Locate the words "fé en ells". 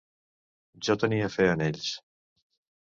1.37-1.95